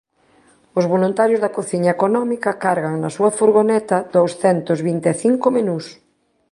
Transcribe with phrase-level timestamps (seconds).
[0.79, 5.85] Os voluntarios da Cociña Económica cargan na súa furgoneta douscentos vinte e cinco menús.